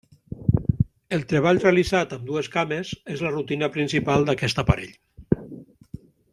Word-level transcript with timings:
El 1.17 1.25
treball 1.33 1.61
realitzat 1.65 2.15
amb 2.17 2.25
dues 2.31 2.49
cames 2.57 2.95
és 3.17 3.23
la 3.27 3.35
rutina 3.37 3.71
principal 3.79 4.29
d'aquest 4.31 4.65
aparell. 4.65 5.49